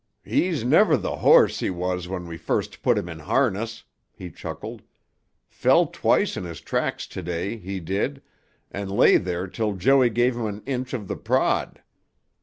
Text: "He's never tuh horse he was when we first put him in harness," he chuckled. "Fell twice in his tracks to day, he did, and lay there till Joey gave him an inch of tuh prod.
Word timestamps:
"He's 0.25 0.63
never 0.63 0.97
tuh 0.97 1.17
horse 1.17 1.59
he 1.59 1.69
was 1.69 2.07
when 2.07 2.25
we 2.25 2.35
first 2.35 2.81
put 2.81 2.97
him 2.97 3.07
in 3.07 3.19
harness," 3.19 3.83
he 4.11 4.31
chuckled. 4.31 4.81
"Fell 5.47 5.85
twice 5.85 6.35
in 6.35 6.43
his 6.43 6.59
tracks 6.59 7.05
to 7.05 7.21
day, 7.21 7.57
he 7.57 7.79
did, 7.79 8.23
and 8.71 8.91
lay 8.91 9.17
there 9.17 9.45
till 9.45 9.75
Joey 9.75 10.09
gave 10.09 10.35
him 10.35 10.47
an 10.47 10.63
inch 10.65 10.95
of 10.95 11.07
tuh 11.07 11.17
prod. 11.17 11.83